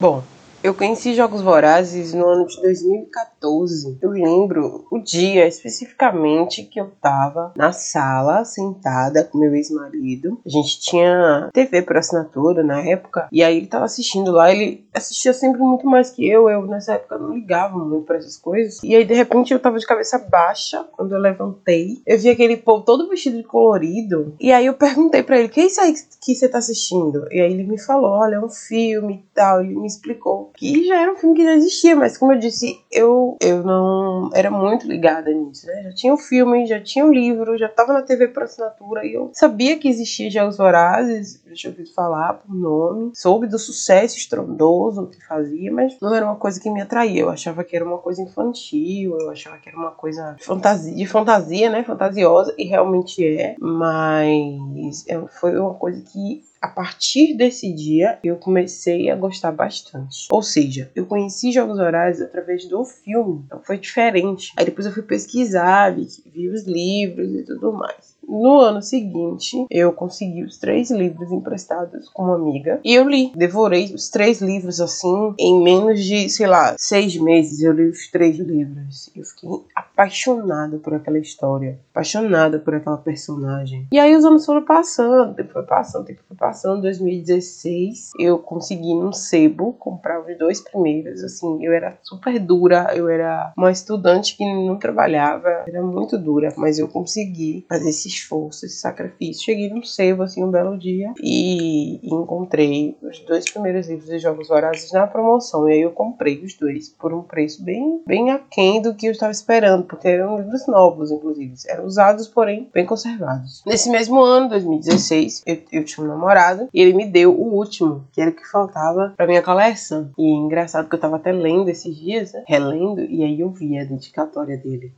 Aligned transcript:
Bom, 0.00 0.24
eu 0.62 0.74
conheci 0.74 1.14
Jogos 1.14 1.40
Vorazes 1.40 2.12
no 2.12 2.26
ano 2.26 2.46
de 2.46 2.60
2014. 2.60 3.98
Eu 4.02 4.10
lembro 4.10 4.86
o 4.90 4.98
dia 4.98 5.46
especificamente 5.46 6.64
que 6.64 6.78
eu 6.78 6.90
tava 7.00 7.52
na 7.56 7.72
sala, 7.72 8.44
sentada 8.44 9.24
com 9.24 9.38
meu 9.38 9.54
ex-marido. 9.54 10.38
A 10.44 10.48
gente 10.48 10.80
tinha 10.80 11.48
TV 11.52 11.80
por 11.82 11.96
assinatura 11.96 12.62
na 12.62 12.82
época, 12.82 13.26
e 13.32 13.42
aí 13.42 13.56
ele 13.56 13.66
tava 13.66 13.86
assistindo 13.86 14.30
lá. 14.30 14.52
Ele 14.52 14.84
assistia 14.92 15.32
sempre 15.32 15.60
muito 15.60 15.86
mais 15.86 16.10
que 16.10 16.28
eu. 16.28 16.48
Eu 16.50 16.66
nessa 16.66 16.94
época 16.94 17.16
não 17.16 17.34
ligava 17.34 17.78
muito 17.78 18.04
para 18.04 18.18
essas 18.18 18.36
coisas. 18.36 18.82
E 18.82 18.94
aí 18.94 19.04
de 19.04 19.14
repente 19.14 19.54
eu 19.54 19.60
tava 19.60 19.78
de 19.78 19.86
cabeça 19.86 20.18
baixa 20.18 20.84
quando 20.92 21.14
eu 21.14 21.18
levantei. 21.18 22.02
Eu 22.06 22.18
vi 22.18 22.28
aquele 22.28 22.58
povo 22.58 22.84
todo 22.84 23.08
vestido 23.08 23.38
de 23.38 23.44
colorido. 23.44 24.34
E 24.38 24.52
aí 24.52 24.66
eu 24.66 24.74
perguntei 24.74 25.22
para 25.22 25.38
ele: 25.38 25.48
"Que 25.48 25.62
é 25.62 25.66
isso 25.66 25.80
aí 25.80 25.94
que 26.20 26.34
você 26.34 26.48
tá 26.48 26.58
assistindo?" 26.58 27.26
E 27.30 27.40
aí 27.40 27.50
ele 27.50 27.64
me 27.64 27.78
falou: 27.78 28.10
"Olha, 28.10 28.34
é 28.34 28.40
um 28.40 28.50
filme 28.50 29.14
e 29.14 29.34
tal". 29.34 29.62
Ele 29.62 29.74
me 29.74 29.86
explicou 29.86 30.49
que 30.56 30.86
já 30.86 31.00
era 31.00 31.12
um 31.12 31.16
filme 31.16 31.36
que 31.36 31.44
já 31.44 31.54
existia, 31.54 31.96
mas 31.96 32.16
como 32.16 32.32
eu 32.32 32.38
disse, 32.38 32.78
eu, 32.90 33.36
eu 33.40 33.62
não 33.62 34.30
era 34.34 34.50
muito 34.50 34.86
ligada 34.86 35.32
nisso, 35.32 35.66
né? 35.66 35.82
Já 35.84 35.92
tinha 35.92 36.12
o 36.12 36.16
um 36.16 36.18
filme, 36.18 36.66
já 36.66 36.80
tinha 36.80 37.04
o 37.04 37.08
um 37.08 37.12
livro, 37.12 37.58
já 37.58 37.68
tava 37.68 37.92
na 37.92 38.02
TV 38.02 38.28
por 38.28 38.42
assinatura 38.42 39.04
e 39.04 39.14
eu 39.14 39.30
sabia 39.32 39.78
que 39.78 39.88
existia 39.88 40.30
Jogos 40.30 40.56
Vorazes, 40.56 41.42
já 41.46 41.54
tinha 41.54 41.70
ouvido 41.70 41.92
falar 41.92 42.34
por 42.34 42.54
nome, 42.54 43.12
soube 43.14 43.46
do 43.46 43.58
sucesso 43.58 44.16
estrondoso 44.16 45.08
que 45.08 45.24
fazia, 45.26 45.72
mas 45.72 45.96
não 46.00 46.14
era 46.14 46.26
uma 46.26 46.36
coisa 46.36 46.60
que 46.60 46.70
me 46.70 46.80
atraía. 46.80 47.22
Eu 47.22 47.30
achava 47.30 47.64
que 47.64 47.74
era 47.74 47.84
uma 47.84 47.98
coisa 47.98 48.22
infantil, 48.22 49.16
eu 49.18 49.30
achava 49.30 49.58
que 49.58 49.68
era 49.68 49.78
uma 49.78 49.90
coisa 49.90 50.34
de 50.38 50.44
fantasia, 50.44 50.94
de 50.94 51.06
fantasia 51.06 51.70
né? 51.70 51.82
Fantasiosa, 51.84 52.54
e 52.56 52.64
realmente 52.64 53.26
é, 53.26 53.56
mas 53.58 55.06
é, 55.08 55.20
foi 55.40 55.58
uma 55.58 55.74
coisa 55.74 56.00
que 56.02 56.42
a 56.60 56.68
partir 56.68 57.34
desse 57.34 57.72
dia 57.72 58.18
eu 58.22 58.36
comecei 58.36 59.10
a 59.10 59.16
gostar 59.16 59.50
bastante. 59.50 60.28
Ou 60.30 60.42
seja, 60.42 60.90
eu 60.94 61.06
conheci 61.06 61.52
Jogos 61.52 61.78
Horários 61.78 62.20
através 62.20 62.68
do 62.68 62.84
filme, 62.84 63.42
então 63.46 63.62
foi 63.64 63.78
diferente. 63.78 64.52
Aí 64.56 64.64
depois 64.64 64.86
eu 64.86 64.92
fui 64.92 65.02
pesquisar, 65.02 65.94
vi, 65.94 66.06
vi 66.26 66.48
os 66.48 66.64
livros 66.64 67.32
e 67.32 67.44
tudo 67.44 67.72
mais. 67.72 68.16
No 68.30 68.60
ano 68.60 68.80
seguinte, 68.80 69.66
eu 69.68 69.92
consegui 69.92 70.44
os 70.44 70.56
três 70.56 70.88
livros 70.88 71.32
emprestados 71.32 72.08
com 72.10 72.22
uma 72.22 72.36
amiga 72.36 72.80
e 72.84 72.94
eu 72.94 73.08
li. 73.08 73.32
Devorei 73.34 73.92
os 73.92 74.08
três 74.08 74.40
livros 74.40 74.80
assim 74.80 75.34
em 75.36 75.60
menos 75.60 76.04
de, 76.04 76.28
sei 76.28 76.46
lá, 76.46 76.76
seis 76.78 77.16
meses. 77.16 77.60
Eu 77.60 77.72
li 77.72 77.88
os 77.88 78.08
três 78.08 78.38
livros. 78.38 79.10
Eu 79.16 79.24
fiquei 79.24 79.48
apaixonada 79.74 80.78
por 80.78 80.94
aquela 80.94 81.18
história, 81.18 81.78
apaixonada 81.90 82.60
por 82.60 82.72
aquela 82.74 82.96
personagem. 82.96 83.88
E 83.90 83.98
aí 83.98 84.14
os 84.14 84.24
anos 84.24 84.46
foram 84.46 84.64
passando, 84.64 85.34
tempo 85.34 85.52
foi 85.52 85.64
passando, 85.64 86.04
tempo 86.04 86.20
foi 86.28 86.36
passando. 86.36 86.82
2016, 86.82 88.10
eu 88.18 88.38
consegui 88.38 88.94
num 88.94 89.12
sebo 89.12 89.72
comprar 89.72 90.20
os 90.20 90.38
dois 90.38 90.60
primeiros. 90.60 91.24
Assim, 91.24 91.64
eu 91.64 91.72
era 91.72 91.98
super 92.04 92.38
dura, 92.38 92.92
eu 92.94 93.08
era 93.08 93.52
uma 93.56 93.72
estudante 93.72 94.36
que 94.36 94.44
não 94.44 94.78
trabalhava, 94.78 95.64
era 95.66 95.82
muito 95.82 96.16
dura, 96.16 96.54
mas 96.56 96.78
eu 96.78 96.86
consegui 96.86 97.66
fazer 97.68 97.90
esses 97.90 98.19
esforço, 98.20 98.66
esse 98.66 98.76
sacrifício. 98.76 99.44
Cheguei 99.44 99.68
num 99.70 99.82
sebo, 99.82 100.22
assim, 100.22 100.44
um 100.44 100.50
belo 100.50 100.78
dia 100.78 101.12
e, 101.22 102.00
encontrei 102.04 102.96
os 103.02 103.18
dois 103.20 103.44
primeiros 103.50 103.88
livros 103.88 104.08
de 104.08 104.18
Jogos 104.18 104.48
Vorazes 104.48 104.92
na 104.92 105.06
promoção. 105.06 105.68
E 105.68 105.72
aí 105.72 105.80
eu 105.80 105.90
comprei 105.90 106.42
os 106.42 106.54
dois 106.54 106.88
por 106.88 107.12
um 107.12 107.22
preço 107.22 107.62
bem, 107.62 108.02
bem 108.06 108.30
aquém 108.30 108.80
do 108.80 108.94
que 108.94 109.06
eu 109.06 109.12
estava 109.12 109.32
esperando, 109.32 109.84
porque 109.84 110.08
eram 110.08 110.38
livros 110.38 110.66
novos, 110.66 111.10
inclusive. 111.10 111.54
Eram 111.68 111.84
usados, 111.84 112.28
porém, 112.28 112.68
bem 112.72 112.86
conservados. 112.86 113.62
Nesse 113.66 113.90
mesmo 113.90 114.20
ano, 114.20 114.48
2016, 114.48 115.42
eu, 115.46 115.58
eu 115.72 115.84
tinha 115.84 116.04
um 116.04 116.08
namorado 116.08 116.68
e 116.72 116.80
ele 116.80 116.92
me 116.92 117.06
deu 117.06 117.32
o 117.32 117.54
último, 117.54 118.04
que 118.12 118.20
era 118.20 118.30
o 118.30 118.34
que 118.34 118.48
faltava 118.50 119.14
pra 119.16 119.26
minha 119.26 119.42
coleção. 119.42 120.10
E 120.18 120.22
engraçado 120.22 120.88
que 120.88 120.94
eu 120.94 121.00
tava 121.00 121.16
até 121.16 121.32
lendo 121.32 121.68
esses 121.68 121.96
dias, 121.96 122.32
né? 122.32 122.44
relendo, 122.46 123.00
e 123.00 123.22
aí 123.22 123.40
eu 123.40 123.50
vi 123.50 123.78
a 123.78 123.84
dedicatória 123.84 124.56
dele 124.56 124.92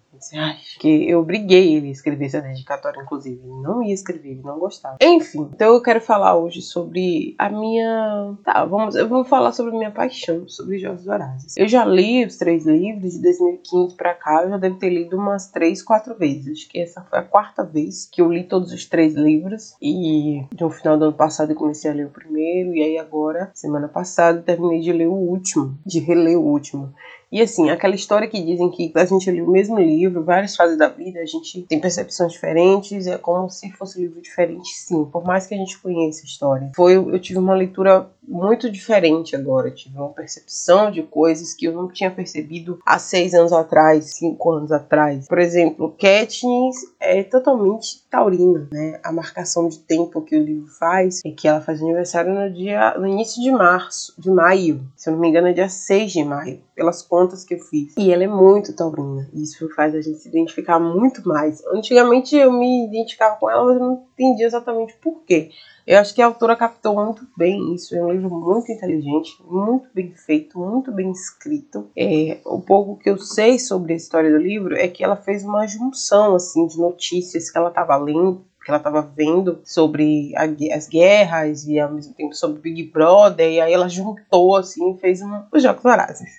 que 0.78 1.08
eu 1.08 1.20
obriguei 1.20 1.74
ele 1.74 1.88
a 1.88 1.92
escrever 1.92 2.26
essa 2.26 2.40
dedicatória, 2.40 3.00
inclusive. 3.00 3.40
Ele 3.42 3.62
não 3.62 3.82
ia 3.82 3.94
escrever, 3.94 4.30
ele 4.30 4.42
não 4.42 4.58
gostava. 4.58 4.96
Enfim, 5.00 5.48
então 5.52 5.74
eu 5.74 5.82
quero 5.82 6.00
falar 6.00 6.36
hoje 6.36 6.62
sobre 6.62 7.34
a 7.38 7.48
minha. 7.48 8.34
Tá, 8.44 8.64
vamos, 8.64 8.94
eu 8.94 9.08
vou 9.08 9.24
falar 9.24 9.52
sobre 9.52 9.74
a 9.74 9.78
minha 9.78 9.90
paixão 9.90 10.48
sobre 10.48 10.78
Jogos 10.78 11.04
Vorazes. 11.04 11.56
Eu 11.56 11.68
já 11.68 11.84
li 11.84 12.24
os 12.24 12.36
três 12.36 12.66
livros 12.66 13.12
de 13.12 13.22
2015 13.22 13.96
pra 13.96 14.14
cá, 14.14 14.42
eu 14.42 14.50
já 14.50 14.58
devo 14.58 14.76
ter 14.76 14.90
lido 14.90 15.16
umas 15.16 15.50
três, 15.50 15.82
quatro 15.82 16.14
vezes. 16.14 16.58
Acho 16.58 16.68
que 16.68 16.78
essa 16.78 17.02
foi 17.02 17.18
a 17.18 17.22
quarta 17.22 17.64
vez 17.64 18.08
que 18.10 18.20
eu 18.20 18.32
li 18.32 18.44
todos 18.44 18.72
os 18.72 18.84
três 18.86 19.14
livros. 19.14 19.74
E 19.80 20.44
no 20.58 20.70
final 20.70 20.98
do 20.98 21.06
ano 21.06 21.14
passado 21.14 21.50
eu 21.50 21.56
comecei 21.56 21.90
a 21.90 21.94
ler 21.94 22.06
o 22.06 22.10
primeiro, 22.10 22.74
e 22.74 22.82
aí 22.82 22.98
agora, 22.98 23.50
semana 23.54 23.88
passada, 23.88 24.42
terminei 24.42 24.80
de 24.80 24.92
ler 24.92 25.06
o 25.06 25.14
último, 25.14 25.78
de 25.84 26.00
reler 26.00 26.38
o 26.38 26.42
último. 26.42 26.92
E 27.32 27.40
assim, 27.40 27.70
aquela 27.70 27.94
história 27.94 28.28
que 28.28 28.42
dizem 28.42 28.70
que 28.70 28.92
a 28.94 29.06
gente 29.06 29.30
lê 29.30 29.40
o 29.40 29.50
mesmo 29.50 29.78
livro, 29.80 30.22
várias 30.22 30.54
fases 30.54 30.76
da 30.76 30.88
vida, 30.88 31.18
a 31.18 31.24
gente 31.24 31.62
tem 31.62 31.80
percepções 31.80 32.32
diferentes, 32.32 33.06
é 33.06 33.16
como 33.16 33.48
se 33.48 33.72
fosse 33.72 33.98
um 33.98 34.02
livro 34.02 34.20
diferente, 34.20 34.68
sim, 34.74 35.06
por 35.06 35.24
mais 35.24 35.46
que 35.46 35.54
a 35.54 35.56
gente 35.56 35.78
conheça 35.78 36.20
a 36.20 36.26
história. 36.26 36.70
Foi, 36.76 36.94
eu 36.94 37.18
tive 37.18 37.38
uma 37.38 37.54
leitura 37.54 38.06
muito 38.26 38.70
diferente 38.70 39.34
agora, 39.34 39.70
tive 39.70 39.96
uma 39.96 40.10
percepção 40.10 40.90
de 40.90 41.02
coisas 41.02 41.54
que 41.54 41.66
eu 41.66 41.72
não 41.72 41.88
tinha 41.88 42.10
percebido 42.10 42.78
há 42.86 42.98
seis 42.98 43.34
anos 43.34 43.52
atrás, 43.52 44.14
cinco 44.14 44.52
anos 44.52 44.70
atrás. 44.70 45.26
Por 45.26 45.38
exemplo, 45.38 45.94
Katniss 45.98 46.76
é 47.00 47.22
totalmente 47.22 48.02
taurina, 48.08 48.68
né? 48.72 49.00
A 49.02 49.12
marcação 49.12 49.68
de 49.68 49.78
tempo 49.80 50.22
que 50.22 50.36
o 50.36 50.42
livro 50.42 50.68
faz 50.68 51.20
é 51.24 51.30
que 51.30 51.48
ela 51.48 51.60
faz 51.60 51.82
aniversário 51.82 52.32
no 52.32 52.52
dia, 52.52 52.96
no 52.98 53.06
início 53.06 53.42
de 53.42 53.50
março, 53.50 54.14
de 54.18 54.30
maio, 54.30 54.80
se 54.96 55.08
eu 55.08 55.14
não 55.14 55.20
me 55.20 55.28
engano 55.28 55.48
é 55.48 55.52
dia 55.52 55.68
6 55.68 56.12
de 56.12 56.24
maio 56.24 56.60
pelas 56.74 57.02
contas 57.02 57.44
que 57.44 57.54
eu 57.54 57.60
fiz. 57.60 57.94
E 57.96 58.12
ela 58.12 58.24
é 58.24 58.28
muito 58.28 58.74
taurina. 58.74 59.28
Isso 59.32 59.68
faz 59.74 59.94
a 59.94 60.00
gente 60.00 60.18
se 60.18 60.28
identificar 60.28 60.78
muito 60.78 61.26
mais. 61.26 61.62
Antigamente 61.66 62.36
eu 62.36 62.52
me 62.52 62.86
identificava 62.86 63.36
com 63.36 63.50
ela, 63.50 63.64
mas 63.66 63.76
eu 63.76 63.82
não 63.82 64.04
entendia 64.22 64.46
exatamente 64.46 64.94
por 64.94 65.22
quê. 65.24 65.50
Eu 65.86 65.98
acho 65.98 66.14
que 66.14 66.22
a 66.22 66.26
autora 66.26 66.54
captou 66.54 66.94
muito 66.94 67.26
bem 67.36 67.74
isso. 67.74 67.94
É 67.96 68.02
um 68.02 68.12
livro 68.12 68.30
muito 68.30 68.70
inteligente, 68.70 69.36
muito 69.44 69.88
bem 69.92 70.12
feito, 70.14 70.58
muito 70.58 70.92
bem 70.92 71.10
escrito. 71.10 71.90
É, 71.96 72.38
o 72.44 72.60
pouco 72.60 72.96
que 72.96 73.10
eu 73.10 73.18
sei 73.18 73.58
sobre 73.58 73.92
a 73.92 73.96
história 73.96 74.30
do 74.30 74.38
livro 74.38 74.76
é 74.76 74.86
que 74.86 75.02
ela 75.02 75.16
fez 75.16 75.42
uma 75.42 75.66
junção 75.66 76.36
assim 76.36 76.66
de 76.66 76.78
notícias 76.78 77.50
que 77.50 77.58
ela 77.58 77.68
estava 77.68 77.96
lendo 77.96 78.44
que 78.64 78.70
ela 78.70 78.78
estava 78.78 79.02
vendo 79.02 79.60
sobre 79.64 80.32
a, 80.36 80.44
as 80.76 80.86
guerras 80.86 81.66
e 81.66 81.80
ao 81.80 81.92
mesmo 81.92 82.14
tempo 82.14 82.32
sobre 82.32 82.60
Big 82.60 82.84
Brother, 82.84 83.50
e 83.50 83.60
aí 83.60 83.72
ela 83.72 83.88
juntou 83.88 84.54
assim, 84.54 84.96
fez 84.98 85.20
um, 85.20 85.42
os 85.52 85.64
Jogos 85.64 85.82
Vorazes. 85.82 86.30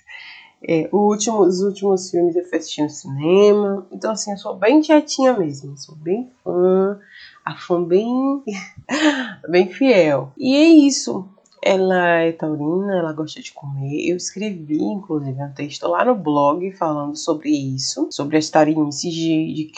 É, 0.66 0.88
último, 0.90 1.40
os 1.40 1.60
últimos 1.60 2.10
filmes 2.10 2.34
eu 2.34 2.44
fui 2.44 2.56
assistir 2.56 2.82
no 2.82 2.88
cinema. 2.88 3.86
Então, 3.92 4.12
assim, 4.12 4.30
eu 4.32 4.38
sou 4.38 4.56
bem 4.56 4.80
tietinha 4.80 5.34
mesmo. 5.34 5.76
sou 5.76 5.94
bem 5.94 6.30
fã. 6.42 6.98
A 7.44 7.56
fã 7.56 7.82
bem, 7.82 8.42
bem 9.48 9.68
fiel. 9.68 10.32
E 10.38 10.56
é 10.56 10.68
isso. 10.68 11.28
Ela 11.66 12.18
é 12.18 12.32
taurina, 12.32 12.98
ela 12.98 13.12
gosta 13.14 13.40
de 13.40 13.50
comer. 13.50 14.06
Eu 14.06 14.18
escrevi, 14.18 14.82
inclusive, 14.82 15.42
um 15.42 15.52
texto 15.52 15.88
lá 15.88 16.04
no 16.04 16.14
blog 16.14 16.70
falando 16.72 17.16
sobre 17.16 17.48
isso, 17.48 18.06
sobre 18.10 18.36
as 18.36 18.50
taurinices 18.50 19.14
de, 19.14 19.54
de. 19.54 19.72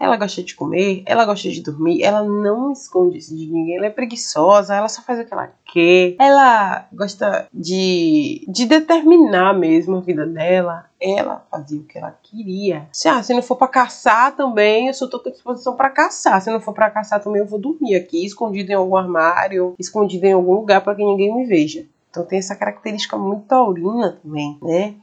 Ela 0.00 0.16
gosta 0.16 0.42
de 0.42 0.56
comer, 0.56 1.04
ela 1.06 1.24
gosta 1.24 1.48
de 1.48 1.62
dormir, 1.62 2.02
ela 2.02 2.24
não 2.24 2.72
esconde 2.72 3.18
isso 3.18 3.36
de 3.36 3.46
ninguém, 3.46 3.76
ela 3.76 3.86
é 3.86 3.90
preguiçosa, 3.90 4.74
ela 4.74 4.88
só 4.88 5.02
faz 5.02 5.20
o 5.20 5.24
que 5.24 5.32
ela 5.32 5.52
quer. 5.72 6.16
Ela 6.18 6.88
gosta 6.92 7.48
de, 7.54 8.44
de 8.48 8.66
determinar 8.66 9.56
mesmo 9.56 9.98
a 9.98 10.00
vida 10.00 10.26
dela 10.26 10.86
ela 11.04 11.44
fazia 11.50 11.80
o 11.80 11.84
que 11.84 11.98
ela 11.98 12.16
queria. 12.22 12.88
Se, 12.92 13.08
ah, 13.08 13.22
se 13.22 13.34
não 13.34 13.42
for 13.42 13.56
para 13.56 13.68
caçar 13.68 14.34
também, 14.34 14.88
eu 14.88 14.94
só 14.94 15.06
tô 15.06 15.20
com 15.20 15.30
disposição 15.30 15.76
para 15.76 15.90
caçar. 15.90 16.40
Se 16.40 16.50
não 16.50 16.60
for 16.60 16.72
para 16.72 16.90
caçar 16.90 17.22
também, 17.22 17.42
eu 17.42 17.46
vou 17.46 17.58
dormir 17.58 17.94
aqui, 17.94 18.24
escondido 18.24 18.70
em 18.70 18.74
algum 18.74 18.96
armário, 18.96 19.74
escondido 19.78 20.24
em 20.26 20.32
algum 20.32 20.54
lugar 20.54 20.80
para 20.82 20.94
que 20.94 21.04
ninguém 21.04 21.34
me 21.34 21.44
veja. 21.44 21.86
Então 22.10 22.24
tem 22.24 22.38
essa 22.38 22.56
característica 22.56 23.18
muito 23.18 23.46
taurina 23.46 24.18
também, 24.22 24.58
né? 24.62 24.94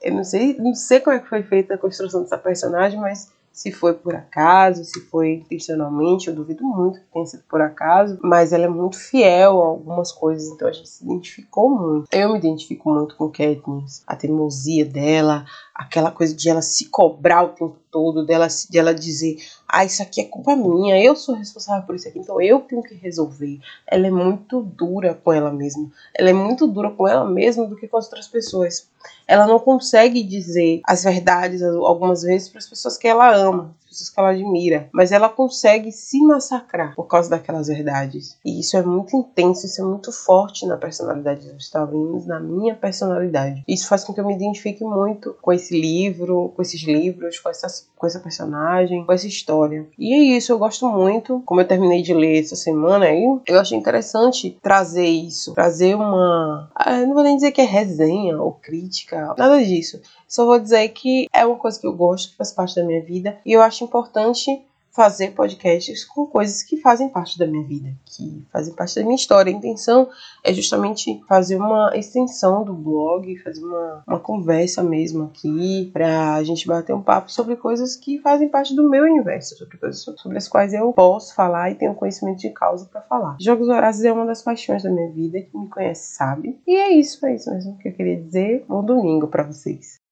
Eu 0.00 0.14
não 0.14 0.22
sei, 0.22 0.54
não 0.58 0.74
sei 0.74 1.00
como 1.00 1.16
é 1.16 1.18
que 1.18 1.28
foi 1.28 1.42
feita 1.42 1.74
a 1.74 1.78
construção 1.78 2.22
dessa 2.22 2.38
personagem, 2.38 3.00
mas 3.00 3.32
se 3.52 3.72
foi 3.72 3.94
por 3.94 4.14
acaso, 4.14 4.84
se 4.84 5.00
foi 5.00 5.34
intencionalmente, 5.34 6.28
eu 6.28 6.34
duvido 6.34 6.64
muito 6.64 7.00
que 7.00 7.06
tenha 7.12 7.26
sido 7.26 7.42
por 7.48 7.60
acaso, 7.60 8.18
mas 8.22 8.52
ela 8.52 8.64
é 8.64 8.68
muito 8.68 8.96
fiel 8.96 9.60
a 9.60 9.66
algumas 9.66 10.12
coisas, 10.12 10.48
então 10.48 10.68
a 10.68 10.72
gente 10.72 10.88
se 10.88 11.04
identificou 11.04 11.68
muito. 11.70 12.06
Eu 12.12 12.32
me 12.32 12.38
identifico 12.38 12.92
muito 12.92 13.16
com 13.16 13.28
Katniss, 13.28 14.02
a 14.06 14.14
teimosia 14.14 14.84
dela, 14.84 15.44
aquela 15.78 16.10
coisa 16.10 16.34
de 16.34 16.50
ela 16.50 16.60
se 16.60 16.86
cobrar 16.86 17.44
o 17.44 17.50
tempo 17.50 17.76
todo, 17.88 18.26
dela, 18.26 18.48
de 18.48 18.76
ela 18.76 18.92
dizer, 18.92 19.36
ah, 19.68 19.84
isso 19.84 20.02
aqui 20.02 20.20
é 20.20 20.24
culpa 20.24 20.56
minha, 20.56 21.00
eu 21.00 21.14
sou 21.14 21.36
responsável 21.36 21.86
por 21.86 21.94
isso 21.94 22.08
aqui, 22.08 22.18
então 22.18 22.40
eu 22.42 22.58
tenho 22.60 22.82
que 22.82 22.96
resolver. 22.96 23.60
Ela 23.86 24.08
é 24.08 24.10
muito 24.10 24.60
dura 24.60 25.14
com 25.14 25.32
ela 25.32 25.52
mesma. 25.52 25.88
Ela 26.12 26.30
é 26.30 26.32
muito 26.32 26.66
dura 26.66 26.90
com 26.90 27.06
ela 27.06 27.24
mesma 27.24 27.64
do 27.64 27.76
que 27.76 27.86
com 27.86 27.96
as 27.96 28.06
outras 28.06 28.26
pessoas. 28.26 28.88
Ela 29.26 29.46
não 29.46 29.60
consegue 29.60 30.24
dizer 30.24 30.80
as 30.84 31.04
verdades 31.04 31.62
algumas 31.62 32.22
vezes 32.22 32.48
para 32.48 32.58
as 32.58 32.66
pessoas 32.66 32.98
que 32.98 33.06
ela 33.06 33.32
ama, 33.32 33.72
que 34.08 34.20
ela 34.20 34.30
admira, 34.30 34.88
mas 34.92 35.12
ela 35.12 35.28
consegue 35.28 35.90
se 35.90 36.22
massacrar 36.22 36.94
por 36.94 37.06
causa 37.06 37.30
daquelas 37.30 37.68
verdades. 37.68 38.36
E 38.44 38.60
isso 38.60 38.76
é 38.76 38.82
muito 38.82 39.16
intenso, 39.16 39.66
isso 39.66 39.80
é 39.80 39.84
muito 39.84 40.12
forte 40.12 40.66
na 40.66 40.76
personalidade 40.76 41.50
dos 41.50 41.70
taurinos, 41.70 42.26
na 42.26 42.38
minha 42.38 42.74
personalidade. 42.74 43.64
Isso 43.66 43.88
faz 43.88 44.04
com 44.04 44.12
que 44.12 44.20
eu 44.20 44.26
me 44.26 44.34
identifique 44.34 44.84
muito 44.84 45.36
com 45.40 45.52
esse 45.52 45.78
livro, 45.78 46.52
com 46.54 46.62
esses 46.62 46.82
livros, 46.82 47.38
com, 47.38 47.48
essas, 47.48 47.88
com 47.96 48.06
essa 48.06 48.20
personagem, 48.20 49.04
com 49.04 49.12
essa 49.12 49.26
história. 49.26 49.86
E 49.98 50.14
é 50.14 50.36
isso, 50.36 50.52
eu 50.52 50.58
gosto 50.58 50.88
muito. 50.88 51.42
Como 51.44 51.60
eu 51.60 51.66
terminei 51.66 52.02
de 52.02 52.14
ler 52.14 52.40
essa 52.40 52.56
semana 52.56 53.06
aí, 53.06 53.24
eu 53.46 53.58
achei 53.58 53.76
interessante 53.76 54.58
trazer 54.62 55.06
isso, 55.06 55.54
trazer 55.54 55.94
uma. 55.94 56.70
Ah, 56.74 57.00
não 57.00 57.14
vou 57.14 57.22
nem 57.22 57.36
dizer 57.36 57.52
que 57.52 57.60
é 57.60 57.64
resenha 57.64 58.40
ou 58.40 58.52
crítica, 58.52 59.34
nada 59.36 59.62
disso. 59.64 60.00
Só 60.26 60.44
vou 60.44 60.58
dizer 60.58 60.88
que 60.90 61.26
é 61.32 61.46
uma 61.46 61.56
coisa 61.56 61.80
que 61.80 61.86
eu 61.86 61.92
gosto, 61.94 62.30
que 62.30 62.36
faz 62.36 62.52
parte 62.52 62.76
da 62.76 62.84
minha 62.84 63.02
vida, 63.02 63.38
e 63.46 63.52
eu 63.52 63.62
acho 63.62 63.87
importante 63.88 64.64
fazer 64.98 65.30
podcasts 65.30 66.04
com 66.04 66.26
coisas 66.26 66.62
que 66.62 66.76
fazem 66.76 67.08
parte 67.08 67.38
da 67.38 67.46
minha 67.46 67.64
vida, 67.64 67.94
que 68.04 68.44
fazem 68.52 68.74
parte 68.74 68.96
da 68.96 69.02
minha 69.02 69.14
história. 69.14 69.52
A 69.52 69.56
intenção 69.56 70.08
é 70.42 70.52
justamente 70.52 71.22
fazer 71.28 71.56
uma 71.56 71.92
extensão 71.94 72.64
do 72.64 72.72
blog, 72.72 73.36
fazer 73.38 73.64
uma, 73.64 74.02
uma 74.06 74.18
conversa 74.18 74.82
mesmo 74.82 75.24
aqui, 75.24 75.88
pra 75.92 76.42
gente 76.42 76.66
bater 76.66 76.92
um 76.94 77.02
papo 77.02 77.30
sobre 77.30 77.54
coisas 77.54 77.94
que 77.94 78.18
fazem 78.18 78.48
parte 78.48 78.74
do 78.74 78.90
meu 78.90 79.04
universo, 79.04 79.56
sobre 79.56 79.78
coisas 79.78 80.00
sobre 80.00 80.36
as 80.36 80.48
quais 80.48 80.74
eu 80.74 80.92
posso 80.92 81.32
falar 81.32 81.70
e 81.70 81.76
tenho 81.76 81.94
conhecimento 81.94 82.40
de 82.40 82.50
causa 82.50 82.86
para 82.86 83.02
falar. 83.02 83.36
Jogos 83.40 83.68
Horazes 83.68 84.04
é 84.04 84.12
uma 84.12 84.26
das 84.26 84.42
paixões 84.42 84.82
da 84.82 84.90
minha 84.90 85.12
vida, 85.12 85.40
quem 85.42 85.60
me 85.60 85.68
conhece 85.68 86.14
sabe. 86.16 86.58
E 86.66 86.74
é 86.74 86.90
isso, 86.90 87.24
é 87.24 87.36
isso 87.36 87.48
mesmo 87.52 87.78
que 87.78 87.88
eu 87.88 87.92
queria 87.92 88.20
dizer. 88.20 88.64
Bom 88.68 88.84
domingo 88.84 89.28
para 89.28 89.44
vocês. 89.44 90.07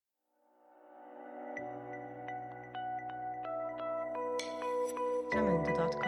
Camento.com. 5.37 6.06